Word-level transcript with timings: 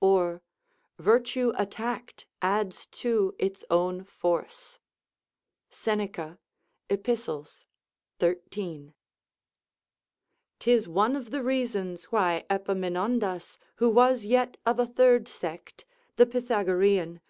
or: 0.00 0.40
"Virtue 0.98 1.52
attacked 1.54 2.26
adds 2.40 2.86
to 2.86 3.34
its 3.38 3.62
own 3.68 4.04
force." 4.04 4.78
Seneca, 5.68 6.38
Ep., 6.88 7.04
13.] 8.18 8.94
'Tis 10.58 10.88
one 10.88 11.14
of 11.14 11.30
the 11.30 11.42
reasons 11.42 12.04
why 12.04 12.46
Epaminondas, 12.48 13.58
who 13.76 13.90
was 13.90 14.24
yet 14.24 14.56
of 14.64 14.78
a 14.78 14.86
third 14.86 15.28
sect, 15.28 15.84
[The 16.16 16.24
Pythagorean. 16.24 17.20